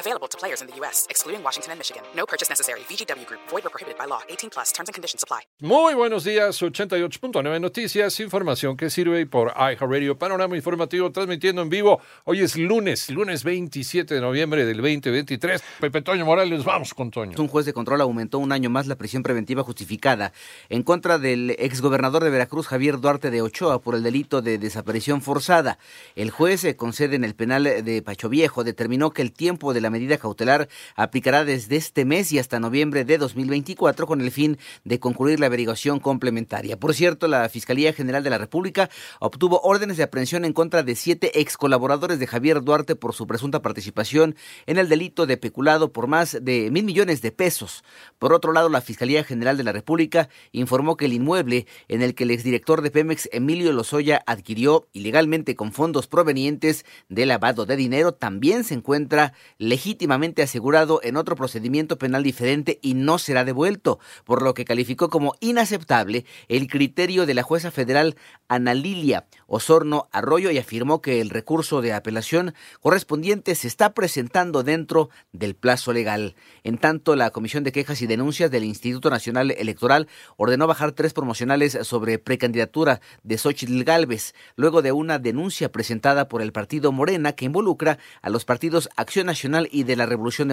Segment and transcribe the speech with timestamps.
[0.00, 2.02] Available to players in the U.S., excluding Washington and Michigan.
[2.16, 2.80] No purchase necessary.
[2.88, 3.40] VGW Group.
[3.50, 4.22] Void or prohibited by law.
[4.30, 4.72] 18 plus.
[4.72, 5.42] Terms and conditions apply.
[5.60, 12.00] Muy buenos días, 88.9 Noticias, información que sirve por iHeartRadio, panorama informativo transmitiendo en vivo.
[12.24, 15.62] Hoy es lunes, lunes 27 de noviembre del 2023.
[15.80, 17.36] Pepe Toño Morales, vamos con Toño.
[17.38, 20.32] Un juez de control aumentó un año más la prisión preventiva justificada
[20.70, 25.20] en contra del exgobernador de Veracruz, Javier Duarte de Ochoa, por el delito de desaparición
[25.20, 25.78] forzada.
[26.16, 29.74] El juez, eh, con sede en el penal de Pacho Viejo, determinó que el tiempo
[29.74, 34.30] de la medida cautelar aplicará desde este mes y hasta noviembre de 2024 con el
[34.30, 36.78] fin de concluir la averiguación complementaria.
[36.78, 40.94] Por cierto, la Fiscalía General de la República obtuvo órdenes de aprehensión en contra de
[40.94, 45.92] siete ex colaboradores de Javier Duarte por su presunta participación en el delito de peculado
[45.92, 47.84] por más de mil millones de pesos.
[48.18, 52.14] Por otro lado, la Fiscalía General de la República informó que el inmueble en el
[52.14, 57.76] que el exdirector de Pemex, Emilio Lozoya, adquirió ilegalmente con fondos provenientes de lavado de
[57.76, 59.32] dinero también se encuentra
[59.80, 65.08] legítimamente asegurado en otro procedimiento penal diferente y no será devuelto, por lo que calificó
[65.08, 68.14] como inaceptable el criterio de la jueza federal
[68.46, 74.62] Ana Lilia Osorno Arroyo y afirmó que el recurso de apelación correspondiente se está presentando
[74.62, 76.34] dentro del plazo legal.
[76.62, 81.14] En tanto, la Comisión de Quejas y Denuncias del Instituto Nacional Electoral ordenó bajar tres
[81.14, 87.32] promocionales sobre precandidatura de Xochitl Galvez, luego de una denuncia presentada por el partido Morena
[87.32, 90.48] que involucra a los partidos Acción Nacional y de la Revolución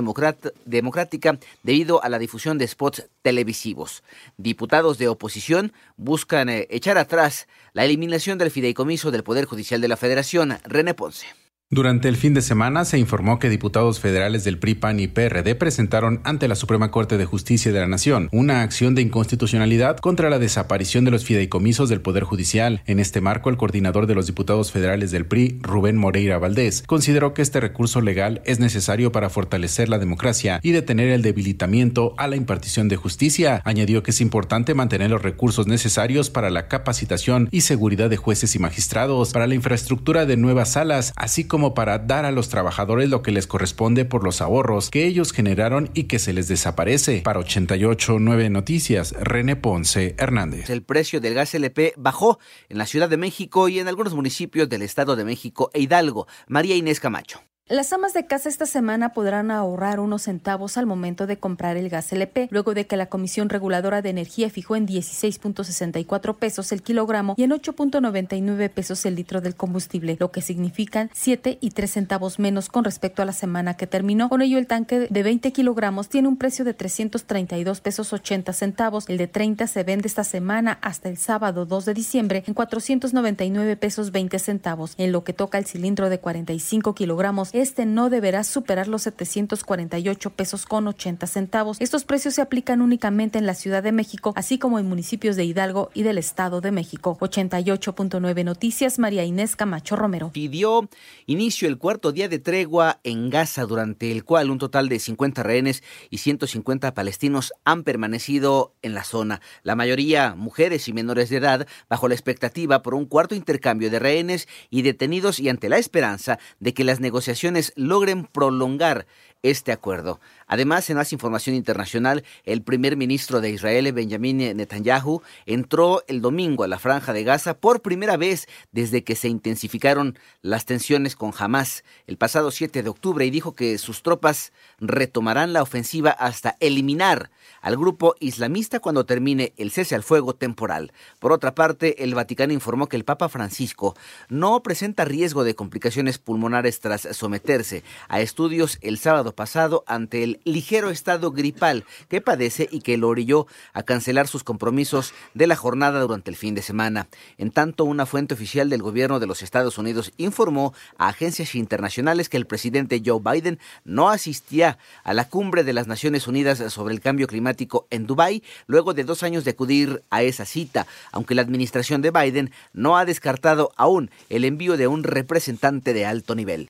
[0.65, 4.03] Democrática debido a la difusión de spots televisivos.
[4.37, 9.87] Diputados de oposición buscan eh, echar atrás la eliminación del fideicomiso del Poder Judicial de
[9.87, 10.57] la Federación.
[10.63, 11.46] René Ponce.
[11.69, 15.53] Durante el fin de semana se informó que diputados federales del PRI, PAN y PRD
[15.53, 20.29] presentaron ante la Suprema Corte de Justicia de la Nación una acción de inconstitucionalidad contra
[20.29, 22.81] la desaparición de los fideicomisos del Poder Judicial.
[22.85, 27.33] En este marco, el coordinador de los diputados federales del PRI, Rubén Moreira Valdés, consideró
[27.33, 32.29] que este recurso legal es necesario para fortalecer la democracia y detener el debilitamiento a
[32.29, 33.61] la impartición de justicia.
[33.65, 38.55] Añadió que es importante mantener los recursos necesarios para la capacitación y seguridad de jueces
[38.55, 42.49] y magistrados, para la infraestructura de nuevas salas, así como como para dar a los
[42.49, 46.47] trabajadores lo que les corresponde por los ahorros que ellos generaron y que se les
[46.47, 47.21] desaparece.
[47.23, 50.69] Para 889 Noticias, René Ponce Hernández.
[50.69, 52.37] El precio del gas LP bajó
[52.69, 56.27] en la Ciudad de México y en algunos municipios del Estado de México e Hidalgo.
[56.47, 57.41] María Inés Camacho.
[57.69, 61.89] Las amas de casa esta semana podrán ahorrar unos centavos al momento de comprar el
[61.89, 66.81] gas LP, luego de que la Comisión Reguladora de Energía fijó en 16.64 pesos el
[66.81, 71.91] kilogramo y en 8.99 pesos el litro del combustible, lo que significan 7 y 3
[71.91, 74.29] centavos menos con respecto a la semana que terminó.
[74.29, 79.09] Con ello, el tanque de 20 kilogramos tiene un precio de 332 pesos 80 centavos.
[79.09, 83.75] El de 30 se vende esta semana hasta el sábado 2 de diciembre en 499
[83.75, 84.93] pesos 20 centavos.
[84.97, 90.29] En lo que toca el cilindro de 45 kilogramos, este no deberá superar los 748
[90.31, 91.77] pesos con 80 centavos.
[91.79, 95.45] Estos precios se aplican únicamente en la Ciudad de México, así como en municipios de
[95.45, 97.17] Hidalgo y del Estado de México.
[97.19, 100.31] 88.9 Noticias, María Inés Camacho Romero.
[100.33, 100.89] Pidió
[101.25, 105.43] inicio el cuarto día de tregua en Gaza, durante el cual un total de 50
[105.43, 111.37] rehenes y 150 palestinos han permanecido en la zona, la mayoría mujeres y menores de
[111.37, 115.77] edad, bajo la expectativa por un cuarto intercambio de rehenes y detenidos y ante la
[115.77, 119.05] esperanza de que las negociaciones logren prolongar
[119.43, 120.19] este acuerdo.
[120.47, 126.63] Además, en más información internacional, el primer ministro de Israel, Benjamin Netanyahu, entró el domingo
[126.63, 131.33] a la franja de Gaza por primera vez desde que se intensificaron las tensiones con
[131.37, 136.55] Hamas el pasado 7 de octubre y dijo que sus tropas retomarán la ofensiva hasta
[136.59, 137.29] eliminar
[137.61, 140.93] al grupo islamista cuando termine el cese al fuego temporal.
[141.19, 143.95] Por otra parte, el Vaticano informó que el Papa Francisco
[144.29, 148.97] no presenta riesgo de complicaciones pulmonares tras someterse a estudios el
[149.33, 154.43] pasado ante el ligero estado gripal que padece y que lo orilló a cancelar sus
[154.43, 157.07] compromisos de la jornada durante el fin de semana.
[157.37, 162.29] En tanto, una fuente oficial del gobierno de los Estados Unidos informó a agencias internacionales
[162.29, 166.93] que el presidente Joe Biden no asistía a la cumbre de las Naciones Unidas sobre
[166.93, 171.35] el cambio climático en Dubái luego de dos años de acudir a esa cita, aunque
[171.35, 176.35] la administración de Biden no ha descartado aún el envío de un representante de alto
[176.35, 176.69] nivel.